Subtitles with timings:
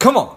[0.00, 0.36] Come on.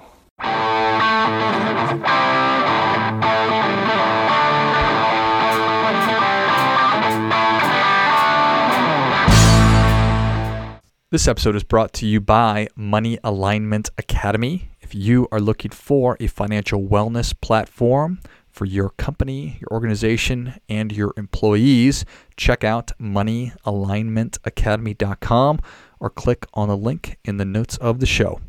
[11.11, 14.71] This episode is brought to you by Money Alignment Academy.
[14.81, 18.19] If you are looking for a financial wellness platform
[18.49, 22.03] for your company, your organization, and your employees,
[22.35, 25.59] check out moneyalignmentacademy.com
[26.01, 28.41] or click on the link in the notes of the show.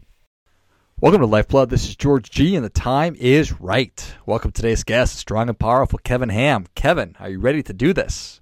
[1.05, 1.69] Welcome to Lifeblood.
[1.69, 4.15] This is George G, and the time is right.
[4.25, 6.65] Welcome to today's guest, strong and powerful Kevin Ham.
[6.75, 8.41] Kevin, are you ready to do this?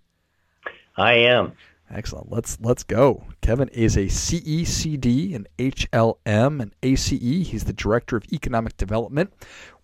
[0.97, 1.55] I am.
[1.91, 2.31] Excellent.
[2.31, 3.25] Let's let's go.
[3.41, 7.09] Kevin is a CECD, an HLM, an ACE.
[7.09, 9.33] He's the director of economic development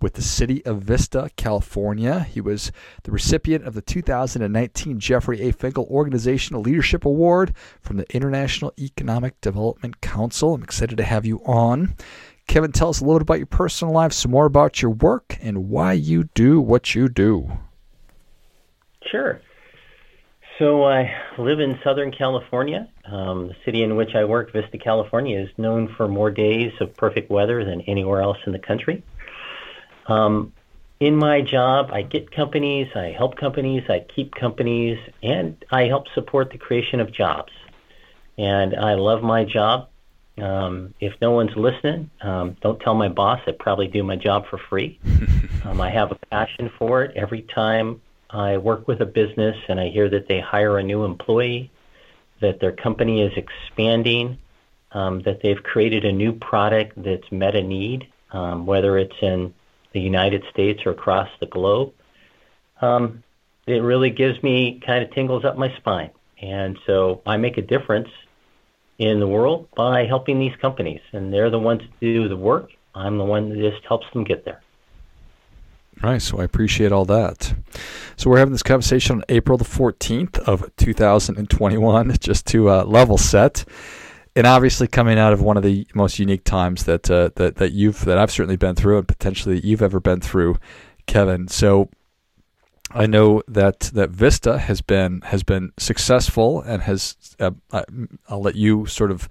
[0.00, 2.20] with the City of Vista, California.
[2.20, 2.70] He was
[3.02, 5.52] the recipient of the 2019 Jeffrey A.
[5.52, 10.54] Finkle Organizational Leadership Award from the International Economic Development Council.
[10.54, 11.96] I'm excited to have you on.
[12.48, 15.36] Kevin, tell us a little bit about your personal life, some more about your work,
[15.40, 17.48] and why you do what you do.
[19.10, 19.40] Sure.
[20.58, 22.88] So I live in Southern California.
[23.04, 26.96] Um, the city in which I work, Vista, California, is known for more days of
[26.96, 29.04] perfect weather than anywhere else in the country.
[30.06, 30.52] Um,
[31.00, 36.08] in my job, I get companies, I help companies, I keep companies, and I help
[36.14, 37.52] support the creation of jobs.
[38.36, 39.88] And I love my job.
[40.40, 43.40] Um, if no one's listening, um, don't tell my boss.
[43.46, 44.98] I probably do my job for free.
[45.64, 47.16] um, I have a passion for it.
[47.16, 48.00] Every time
[48.30, 51.70] I work with a business and I hear that they hire a new employee,
[52.40, 54.38] that their company is expanding,
[54.92, 59.54] um, that they've created a new product that's met a need, um, whether it's in
[59.92, 61.92] the United States or across the globe.
[62.80, 63.22] Um,
[63.66, 66.10] it really gives me kind of tingles up my spine.
[66.40, 68.08] And so I make a difference
[68.98, 71.00] in the world by helping these companies.
[71.12, 72.70] And they're the ones that do the work.
[72.94, 74.60] I'm the one that just helps them get there.
[76.02, 77.54] Right, so I appreciate all that.
[78.16, 83.18] So we're having this conversation on April the 14th of 2021, just to uh, level
[83.18, 83.64] set,
[84.36, 87.72] and obviously coming out of one of the most unique times that uh, that that
[87.72, 90.58] you've that I've certainly been through, and potentially you've ever been through,
[91.06, 91.48] Kevin.
[91.48, 91.88] So
[92.90, 97.16] I know that that Vista has been has been successful and has.
[97.38, 97.50] Uh,
[98.28, 99.28] I'll let you sort of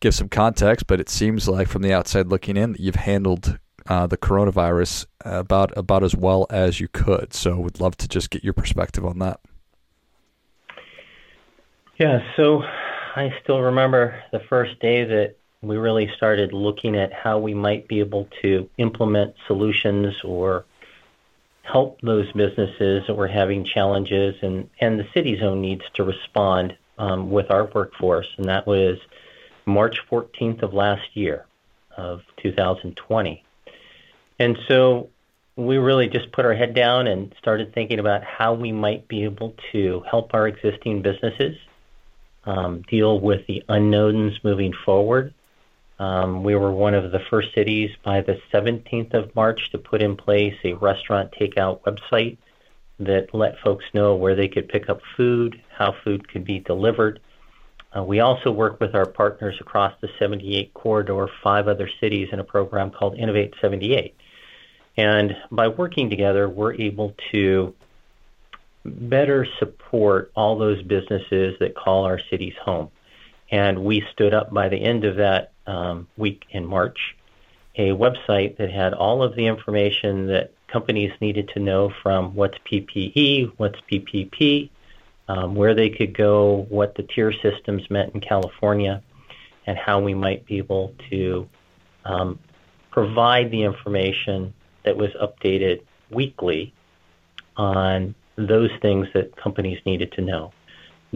[0.00, 3.58] give some context, but it seems like from the outside looking in that you've handled
[3.88, 7.34] uh, the coronavirus about about as well as you could.
[7.34, 9.40] So, would love to just get your perspective on that.
[11.98, 17.38] Yeah, so I still remember the first day that we really started looking at how
[17.38, 20.64] we might be able to implement solutions or
[21.62, 26.76] help those businesses that were having challenges and, and the city's own needs to respond
[26.98, 28.26] um, with our workforce.
[28.36, 28.98] And that was
[29.66, 31.46] March 14th of last year
[31.96, 33.44] of 2020.
[34.38, 35.10] And so
[35.56, 39.24] we really just put our head down and started thinking about how we might be
[39.24, 41.56] able to help our existing businesses
[42.44, 45.34] um, deal with the unknowns moving forward.
[46.00, 50.00] Um, we were one of the first cities by the 17th of March to put
[50.00, 52.38] in place a restaurant takeout website
[53.00, 57.20] that let folks know where they could pick up food, how food could be delivered.
[57.94, 62.40] Uh, we also work with our partners across the 78 corridor, five other cities, in
[62.40, 64.16] a program called Innovate 78.
[64.96, 67.74] And by working together, we're able to
[68.86, 72.90] better support all those businesses that call our cities home.
[73.50, 76.98] And we stood up by the end of that um, week in March
[77.76, 82.58] a website that had all of the information that companies needed to know from what's
[82.70, 84.70] PPE, what's PPP,
[85.28, 89.02] um, where they could go, what the tier systems meant in California,
[89.66, 91.48] and how we might be able to
[92.04, 92.38] um,
[92.90, 94.52] provide the information
[94.84, 96.72] that was updated weekly
[97.56, 100.52] on those things that companies needed to know.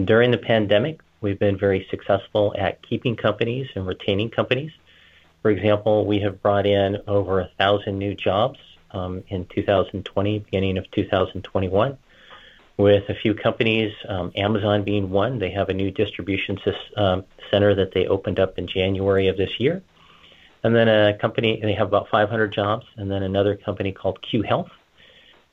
[0.02, 4.70] During the pandemic, we've been very successful at keeping companies and retaining companies.
[5.40, 8.58] For example, we have brought in over a thousand new jobs
[8.90, 11.98] um, in 2020, beginning of 2021,
[12.76, 15.38] with a few companies, um, Amazon being one.
[15.38, 16.58] They have a new distribution
[16.96, 19.82] um, center that they opened up in January of this year.
[20.62, 24.42] And then a company, they have about 500 jobs, and then another company called Cue
[24.42, 24.70] Health,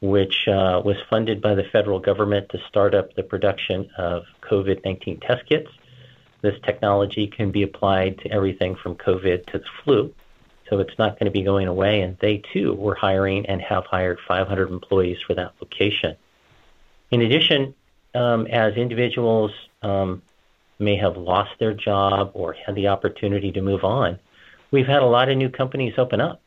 [0.02, 4.84] which uh, was funded by the federal government to start up the production of COVID
[4.84, 5.70] 19 test kits.
[6.42, 10.14] This technology can be applied to everything from COVID to the flu,
[10.68, 12.02] so it's not going to be going away.
[12.02, 16.16] And they too were hiring and have hired 500 employees for that location.
[17.12, 17.76] In addition,
[18.16, 19.52] um, as individuals
[19.84, 20.24] um,
[20.80, 24.20] may have lost their job or had the opportunity to move on,
[24.72, 26.42] we've had a lot of new companies open up.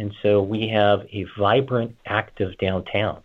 [0.00, 3.20] And so we have a vibrant, active downtown.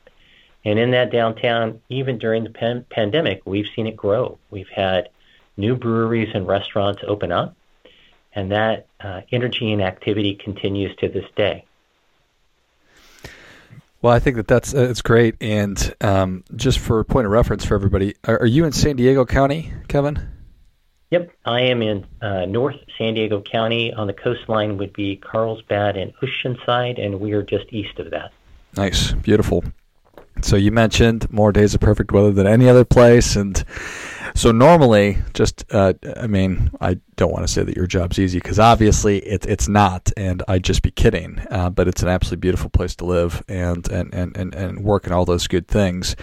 [0.66, 4.38] And in that downtown, even during the pan- pandemic, we've seen it grow.
[4.51, 5.07] We've had
[5.56, 7.56] new breweries and restaurants open up,
[8.33, 11.63] and that uh, energy and activity continues to this day.
[14.01, 17.63] Well, I think that that's uh, it's great, and um, just for point of reference
[17.63, 20.35] for everybody, are, are, you in San Diego County, Kevin?
[21.16, 23.94] Yep, I am in uh, North San Diego County.
[23.94, 28.34] On the coastline would be Carlsbad and Oceanside, and we are just east of that.
[28.76, 29.64] Nice, beautiful.
[30.42, 33.64] So you mentioned more days of perfect weather than any other place, and
[34.36, 38.40] so normally, just uh, I mean, I don't want to say that your job's easy
[38.40, 41.40] because obviously it's it's not, and I'd just be kidding.
[41.50, 45.06] Uh, but it's an absolutely beautiful place to live and and and and, and work
[45.06, 46.18] and all those good things.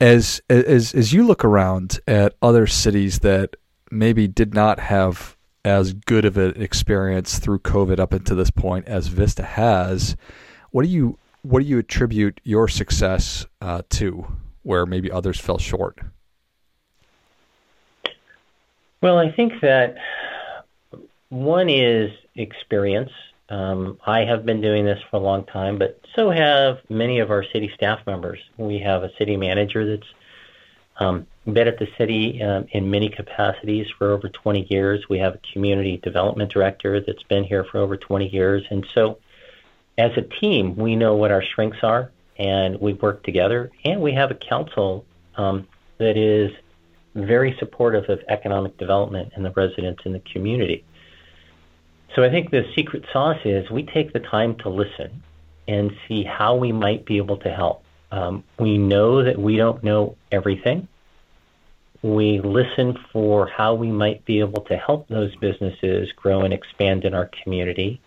[0.00, 3.56] As as as you look around at other cities that
[3.92, 8.86] maybe did not have as good of an experience through COVID up until this point
[8.88, 10.16] as Vista has,
[10.70, 14.26] what do you what do you attribute your success uh, to,
[14.62, 15.98] where maybe others fell short?
[19.00, 19.96] Well, I think that
[21.30, 23.10] one is experience.
[23.48, 27.32] Um, I have been doing this for a long time, but so have many of
[27.32, 28.38] our city staff members.
[28.56, 30.08] We have a city manager that's
[31.02, 35.08] um, been at the city um, in many capacities for over 20 years.
[35.08, 38.64] We have a community development director that's been here for over 20 years.
[38.70, 39.18] And so
[39.98, 43.70] as a team, we know what our strengths are, and we work together.
[43.84, 45.04] And we have a council
[45.36, 45.66] um,
[45.98, 46.52] that is
[47.14, 50.84] very supportive of economic development and the residents in the community.
[52.14, 55.22] So I think the secret sauce is we take the time to listen
[55.66, 57.84] and see how we might be able to help.
[58.10, 60.88] Um, we know that we don't know everything.
[62.02, 67.04] We listen for how we might be able to help those businesses grow and expand
[67.04, 68.00] in our community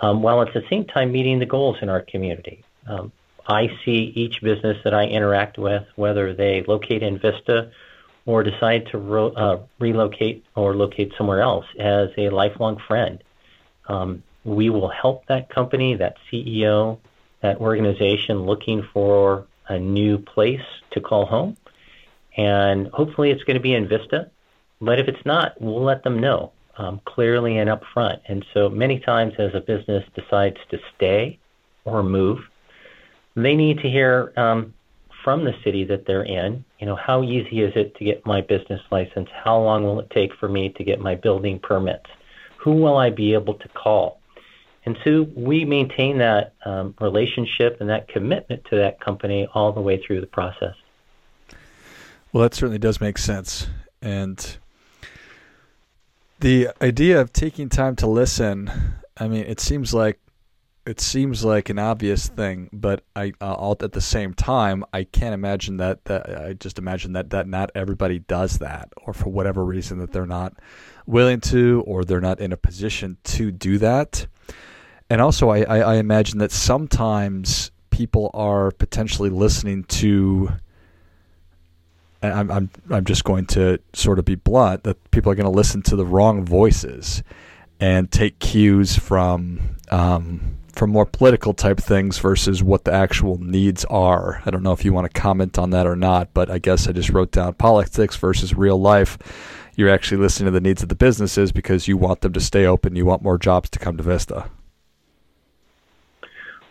[0.00, 2.64] um, while at the same time meeting the goals in our community.
[2.86, 3.12] Um,
[3.46, 7.70] I see each business that I interact with, whether they locate in Vista
[8.26, 13.22] or decide to ro- uh, relocate or locate somewhere else, as a lifelong friend.
[13.86, 16.98] Um, we will help that company, that CEO,
[17.40, 21.56] that organization looking for a new place to call home.
[22.38, 24.30] And hopefully it's going to be in Vista.
[24.80, 28.20] But if it's not, we'll let them know um, clearly and upfront.
[28.26, 31.38] And so many times, as a business decides to stay
[31.84, 32.38] or move,
[33.34, 34.72] they need to hear um,
[35.24, 36.64] from the city that they're in.
[36.78, 39.28] You know, how easy is it to get my business license?
[39.32, 42.06] How long will it take for me to get my building permits?
[42.58, 44.20] Who will I be able to call?
[44.86, 49.80] And so we maintain that um, relationship and that commitment to that company all the
[49.80, 50.74] way through the process.
[52.32, 53.68] Well, that certainly does make sense.
[54.02, 54.58] And
[56.40, 58.70] the idea of taking time to listen,
[59.16, 60.18] I mean, it seems like
[60.86, 65.34] it seems like an obvious thing, but I uh, at the same time I can't
[65.34, 69.64] imagine that, that I just imagine that that not everybody does that, or for whatever
[69.64, 70.54] reason that they're not
[71.06, 74.26] willing to, or they're not in a position to do that.
[75.10, 80.52] And also, I, I, I imagine that sometimes people are potentially listening to
[82.22, 85.56] I'm, I'm, I'm just going to sort of be blunt that people are going to
[85.56, 87.22] listen to the wrong voices
[87.80, 93.84] and take cues from um, from more political type things versus what the actual needs
[93.86, 94.40] are.
[94.46, 96.86] I don't know if you want to comment on that or not, but I guess
[96.86, 99.18] I just wrote down politics versus real life.
[99.74, 102.64] You're actually listening to the needs of the businesses because you want them to stay
[102.64, 102.94] open.
[102.94, 104.48] You want more jobs to come to Vista.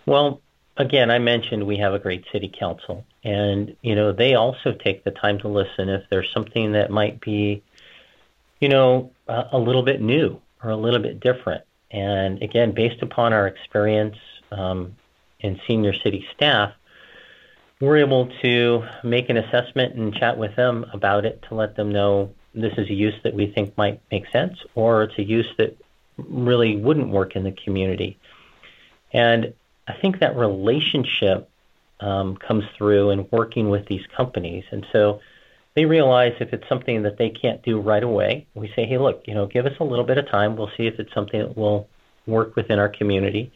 [0.05, 0.41] Well,
[0.77, 5.03] again, I mentioned we have a great city council, and you know they also take
[5.03, 7.63] the time to listen if there's something that might be,
[8.60, 11.63] you know, a, a little bit new or a little bit different.
[11.91, 14.17] And again, based upon our experience
[14.51, 14.96] um,
[15.39, 16.74] in senior city staff,
[17.79, 21.91] we're able to make an assessment and chat with them about it to let them
[21.91, 25.48] know this is a use that we think might make sense, or it's a use
[25.57, 25.77] that
[26.17, 28.17] really wouldn't work in the community.
[29.13, 29.53] And
[29.88, 31.50] I think that relationship
[32.00, 34.65] um, comes through in working with these companies.
[34.72, 35.22] And so
[35.75, 39.24] they realize if it's something that they can't do right away, we say, hey, look,
[39.27, 40.56] you know, give us a little bit of time.
[40.56, 41.88] We'll see if it's something that will
[42.25, 43.51] work within our community.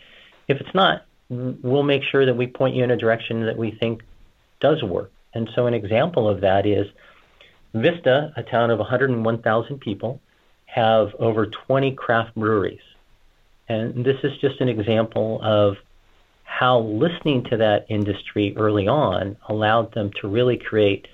[0.48, 3.72] If it's not, we'll make sure that we point you in a direction that we
[3.72, 4.04] think
[4.60, 5.12] does work.
[5.34, 6.88] And so an example of that is
[7.74, 10.20] Vista, a town of 101,000 people,
[10.66, 12.82] have over 20 craft breweries.
[13.68, 15.78] And this is just an example of
[16.62, 21.08] how listening to that industry early on allowed them to really create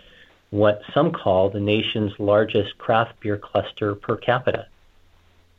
[0.49, 4.67] what some call the nation's largest craft beer cluster per capita.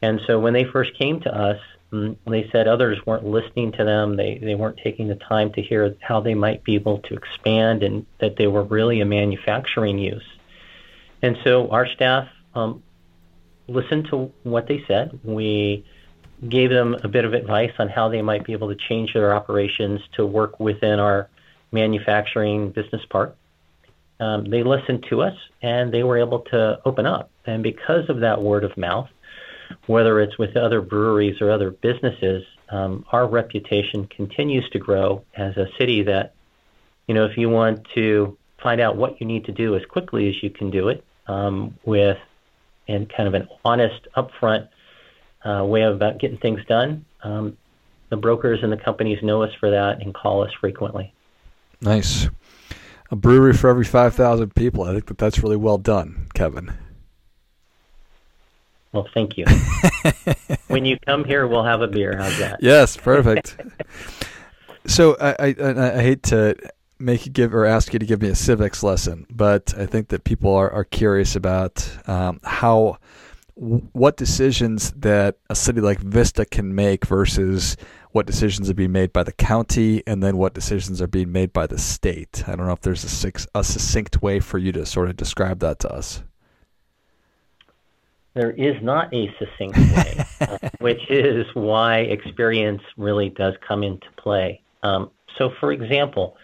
[0.02, 1.58] And so when they first came to us,
[1.90, 4.16] mm, they said others weren't listening to them.
[4.16, 7.82] They they weren't taking the time to hear how they might be able to expand,
[7.82, 10.28] and that they were really a manufacturing use.
[11.22, 12.82] And so our staff um,
[13.68, 15.18] listened to what they said.
[15.24, 15.86] We
[16.46, 19.34] gave them a bit of advice on how they might be able to change their
[19.34, 21.28] operations to work within our
[21.72, 23.36] manufacturing business park.
[24.20, 27.30] Um, they listened to us and they were able to open up.
[27.46, 29.08] And because of that word of mouth,
[29.86, 35.56] whether it's with other breweries or other businesses, um, our reputation continues to grow as
[35.56, 36.34] a city that,
[37.06, 40.28] you know, if you want to find out what you need to do as quickly
[40.28, 42.18] as you can do it um, with
[42.86, 44.68] and kind of an honest, upfront
[45.44, 47.56] uh, way about getting things done, um,
[48.10, 51.12] the brokers and the companies know us for that and call us frequently.
[51.80, 52.28] Nice.
[53.10, 54.84] A brewery for every 5,000 people.
[54.84, 56.72] I think that that's really well done, Kevin.
[58.92, 59.44] Well, thank you.
[60.68, 62.16] when you come here, we'll have a beer.
[62.16, 62.62] How's that?
[62.62, 63.56] Yes, perfect.
[64.86, 66.56] so I, I, I hate to
[66.98, 70.08] make you give or ask you to give me a civics lesson, but I think
[70.08, 72.98] that people are, are curious about um, how
[73.58, 77.76] what decisions that a city like Vista can make versus
[78.12, 81.52] what decisions are being made by the county and then what decisions are being made
[81.52, 82.44] by the state.
[82.46, 85.16] I don't know if there's a, six, a succinct way for you to sort of
[85.16, 86.22] describe that to us.
[88.34, 94.06] There is not a succinct way, uh, which is why experience really does come into
[94.18, 94.62] play.
[94.84, 96.36] Um, so, for example,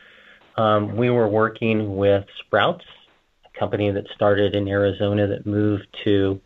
[0.56, 2.84] um, we were working with Sprouts,
[3.44, 6.40] a company that started in Arizona that moved to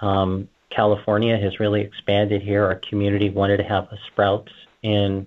[0.00, 2.64] um, California has really expanded here.
[2.64, 5.26] Our community wanted to have a Sprouts in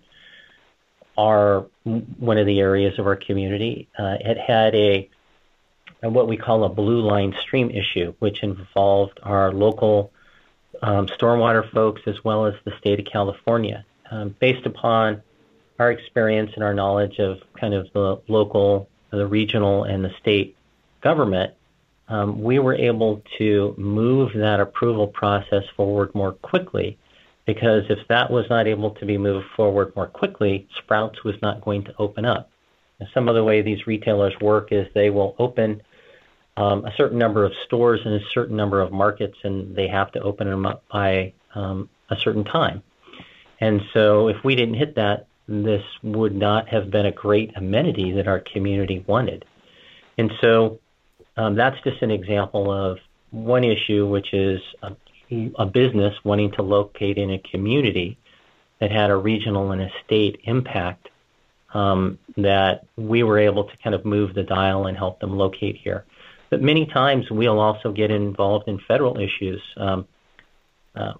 [1.17, 3.89] our one of the areas of our community.
[3.97, 5.09] Uh, it had a,
[6.01, 10.11] what we call a blue line stream issue, which involved our local
[10.81, 13.85] um, stormwater folks as well as the state of California.
[14.11, 15.21] Um, based upon
[15.77, 20.55] our experience and our knowledge of kind of the local, the regional, and the state
[21.01, 21.53] government,
[22.09, 26.97] um, we were able to move that approval process forward more quickly
[27.45, 31.61] because if that was not able to be moved forward more quickly, Sprouts was not
[31.61, 32.49] going to open up.
[32.99, 35.81] And some of the way these retailers work is they will open
[36.57, 40.11] um, a certain number of stores in a certain number of markets, and they have
[40.11, 42.83] to open them up by um, a certain time.
[43.59, 48.11] And so, if we didn't hit that, this would not have been a great amenity
[48.13, 49.45] that our community wanted.
[50.17, 50.79] And so,
[51.39, 52.99] um, that's just an example of
[53.31, 54.91] one issue, which is a,
[55.57, 58.17] a, business wanting to locate in a community
[58.79, 61.07] that had a regional and a state impact
[61.73, 65.77] um, that we were able to kind of move the dial and help them locate
[65.77, 66.03] here.
[66.49, 69.61] But many times we'll also get involved in federal issues.
[69.77, 70.07] Um,
[70.93, 71.13] uh,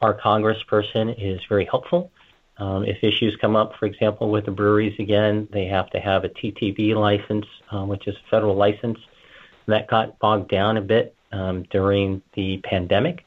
[0.00, 2.12] our congressperson is very helpful.
[2.58, 6.22] Um, if issues come up, for example, with the breweries again, they have to have
[6.22, 8.98] a TTB license, uh, which is a federal license.
[9.66, 13.24] That got bogged down a bit um, during the pandemic.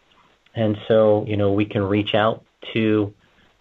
[0.55, 3.13] And so, you know, we can reach out to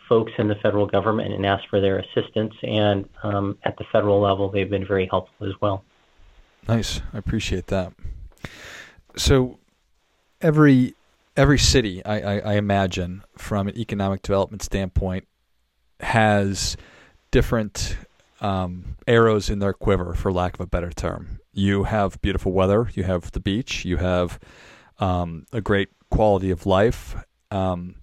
[0.09, 2.55] folks in the federal government and ask for their assistance.
[2.63, 5.85] And um, at the federal level, they've been very helpful as well.
[6.69, 7.01] Nice.
[7.13, 7.93] I appreciate that.
[9.17, 9.59] So,
[10.41, 10.95] every
[11.37, 15.27] every city, I, I, I imagine, from an economic development standpoint,
[16.01, 16.77] has
[17.31, 17.97] different
[18.41, 21.41] um, arrows in their quiver, for lack of a better term.
[21.53, 24.39] You have beautiful weather, you have the beach, you have
[24.99, 27.17] um, a great quality of life.
[27.51, 27.97] Um,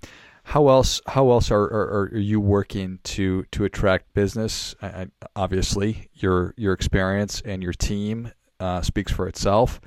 [0.46, 1.02] how else?
[1.08, 4.76] How else are, are, are, you working to to attract business?
[4.82, 9.80] I, obviously, your your experience and your team uh, speaks for itself.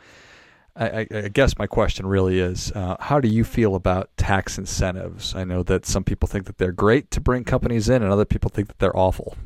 [0.79, 5.35] I, I, guess my question really is, uh, how do you feel about tax incentives?
[5.35, 8.26] I know that some people think that they're great to bring companies in, and other
[8.26, 9.37] people think that they're awful.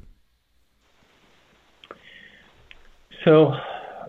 [3.24, 3.54] So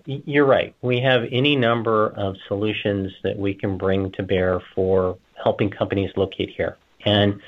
[0.06, 0.74] you're right.
[0.82, 6.12] We have any number of solutions that we can bring to bear for helping companies
[6.16, 6.78] locate here.
[7.06, 7.42] And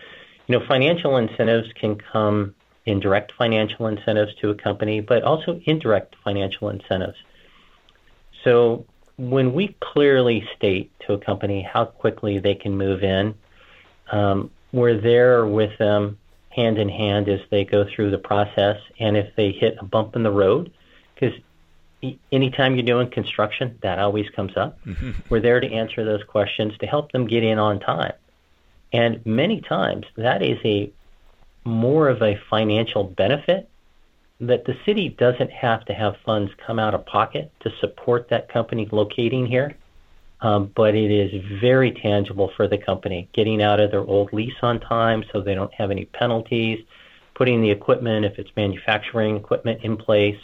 [0.48, 2.54] you know, financial incentives can come
[2.86, 7.18] in direct financial incentives to a company, but also indirect financial incentives.
[8.44, 8.86] So
[9.18, 13.36] when we clearly state to a company how quickly they can move in,
[14.12, 16.18] um, we're there with them
[16.50, 18.78] hand in hand as they go through the process.
[19.00, 20.72] And if they hit a bump in the road,
[21.16, 21.40] because
[22.32, 24.72] anytime you're doing construction, that always comes up.
[24.86, 25.12] Mm-hmm.
[25.30, 28.14] We're there to answer those questions to help them get in on time.
[28.92, 30.92] And many times that is a
[31.66, 33.70] more of a financial benefit
[34.40, 38.50] that the city doesn't have to have funds come out of pocket to support that
[38.50, 39.76] company locating here.
[40.44, 43.30] um, but it is very tangible for the company.
[43.34, 46.84] Getting out of their old lease on time so they don't have any penalties,
[47.34, 50.38] putting the equipment, if it's manufacturing equipment, in place.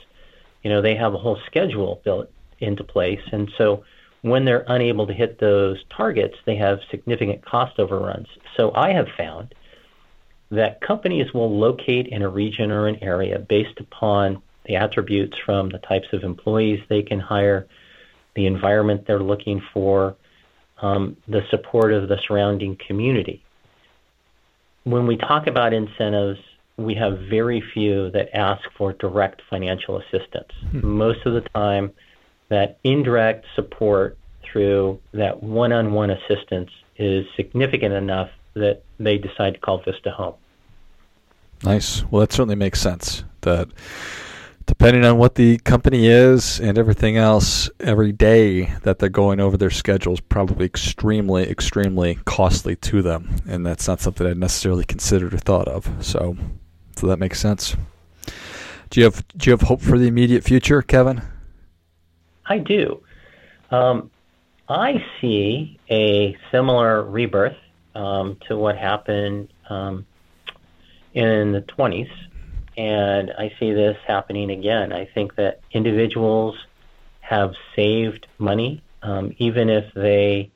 [0.63, 3.21] You know, they have a whole schedule built into place.
[3.31, 3.83] And so
[4.21, 8.27] when they're unable to hit those targets, they have significant cost overruns.
[8.57, 9.53] So I have found
[10.51, 15.69] that companies will locate in a region or an area based upon the attributes from
[15.69, 17.67] the types of employees they can hire,
[18.35, 20.15] the environment they're looking for,
[20.81, 23.43] um, the support of the surrounding community.
[24.83, 26.39] When we talk about incentives,
[26.79, 30.51] we have very few that ask for direct financial assistance.
[30.71, 30.97] Hmm.
[30.97, 31.91] Most of the time,
[32.49, 39.53] that indirect support through that one on one assistance is significant enough that they decide
[39.53, 40.33] to call Vista home.
[41.63, 42.03] Nice.
[42.05, 43.23] Well, that certainly makes sense.
[43.41, 43.69] That
[44.69, 49.57] depending on what the company is and everything else, every day that they're going over
[49.57, 54.85] their schedule is probably extremely, extremely costly to them, and that's not something I'd necessarily
[54.85, 55.89] considered or thought of.
[56.05, 56.37] So,
[56.99, 57.75] so that makes sense.
[58.89, 61.21] Do you have do you have hope for the immediate future, Kevin?
[62.45, 63.01] I do.
[63.71, 64.09] Um,
[64.67, 67.57] I see a similar rebirth
[67.93, 70.05] um, to what happened um,
[71.13, 72.09] in the 20s
[72.79, 74.93] and I see this happening again.
[74.93, 76.55] I think that individuals
[77.19, 80.49] have saved money, um, even if they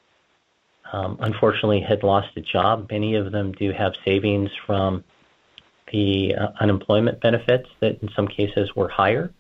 [0.94, 2.88] um, unfortunately had lost a job.
[2.90, 5.04] Many of them do have savings from
[5.92, 9.32] the uh, unemployment benefits that in some cases were higher.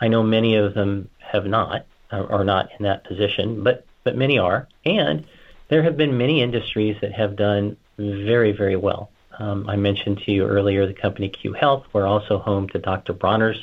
[0.00, 4.16] I know many of them have not, or are not in that position, but, but
[4.16, 4.68] many are.
[4.84, 5.24] And
[5.68, 9.10] there have been many industries that have done very, very well.
[9.38, 11.86] Um, I mentioned to you earlier the company Cue Health.
[11.92, 13.12] We're also home to Dr.
[13.12, 13.62] Bronner's.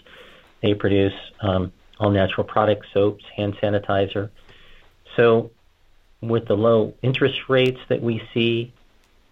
[0.61, 4.29] They produce um, all natural products, soaps, hand sanitizer.
[5.15, 5.51] So,
[6.21, 8.71] with the low interest rates that we see,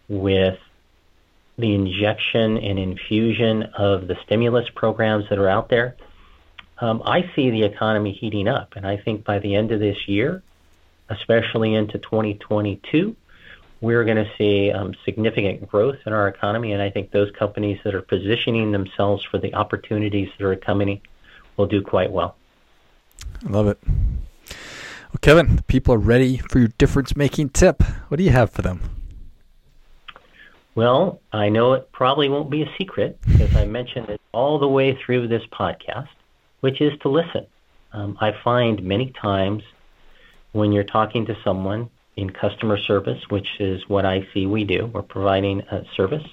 [0.09, 0.59] with
[1.61, 5.95] the injection and infusion of the stimulus programs that are out there,
[6.79, 8.73] um, I see the economy heating up.
[8.75, 10.41] And I think by the end of this year,
[11.09, 13.15] especially into 2022,
[13.81, 17.79] we're going to see um, significant growth in our economy, and I think those companies
[17.83, 21.01] that are positioning themselves for the opportunities that are coming
[21.57, 22.35] will do quite well.
[23.45, 23.79] I love it.
[23.87, 27.81] Well, Kevin, people are ready for your difference making tip.
[28.07, 29.00] What do you have for them?
[30.73, 34.67] Well, I know it probably won't be a secret because I mentioned it all the
[34.67, 36.07] way through this podcast,
[36.61, 37.45] which is to listen.
[37.91, 39.63] Um, I find many times
[40.53, 44.85] when you're talking to someone in customer service, which is what I see we do.
[44.85, 46.25] We're providing a service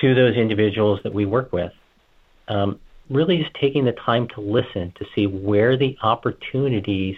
[0.00, 1.72] to those individuals that we work with.
[2.48, 7.16] Um, really just taking the time to listen to see where the opportunities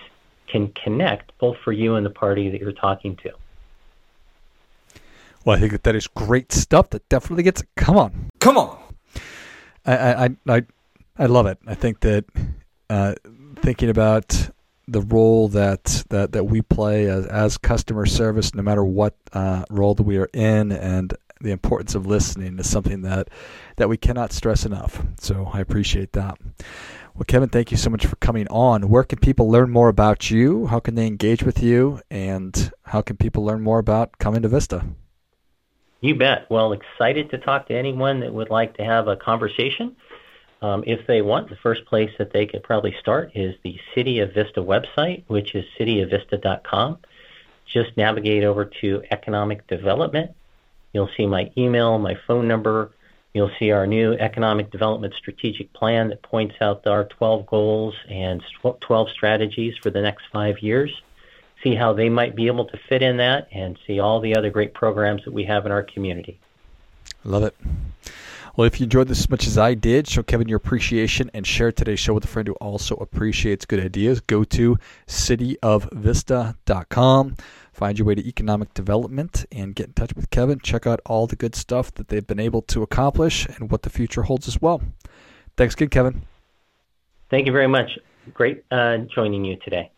[0.48, 3.30] can connect both for you and the party that you're talking to.
[5.44, 6.90] Well, I think that that is great stuff.
[6.90, 7.62] That definitely gets.
[7.76, 8.78] Come on, come on.
[9.86, 10.62] I I I
[11.18, 11.58] I love it.
[11.66, 12.24] I think that
[12.88, 13.14] uh,
[13.56, 14.50] thinking about
[14.90, 19.64] the role that, that, that we play as, as customer service, no matter what uh,
[19.70, 23.28] role that we are in, and the importance of listening is something that,
[23.76, 25.02] that we cannot stress enough.
[25.20, 26.38] So I appreciate that.
[27.14, 28.88] Well, Kevin, thank you so much for coming on.
[28.88, 30.66] Where can people learn more about you?
[30.66, 32.00] How can they engage with you?
[32.10, 34.84] And how can people learn more about coming to Vista?
[36.00, 36.48] You bet.
[36.50, 39.96] Well, excited to talk to anyone that would like to have a conversation.
[40.62, 44.20] Um, if they want, the first place that they could probably start is the City
[44.20, 46.98] of Vista website, which is cityofvista.com.
[47.66, 50.32] Just navigate over to economic development.
[50.92, 52.90] You'll see my email, my phone number.
[53.32, 58.42] You'll see our new economic development strategic plan that points out our 12 goals and
[58.80, 60.90] 12 strategies for the next five years.
[61.62, 64.50] See how they might be able to fit in that and see all the other
[64.50, 66.40] great programs that we have in our community.
[67.24, 67.54] Love it.
[68.56, 71.46] Well, if you enjoyed this as much as I did, show Kevin your appreciation and
[71.46, 74.20] share today's show with a friend who also appreciates good ideas.
[74.20, 77.36] Go to cityofvista.com,
[77.72, 80.58] find your way to economic development, and get in touch with Kevin.
[80.60, 83.90] Check out all the good stuff that they've been able to accomplish and what the
[83.90, 84.82] future holds as well.
[85.56, 86.22] Thanks again, Kevin.
[87.30, 87.98] Thank you very much.
[88.34, 89.90] Great uh, joining you today.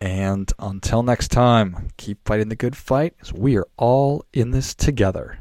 [0.00, 4.74] And until next time, keep fighting the good fight as we are all in this
[4.74, 5.39] together.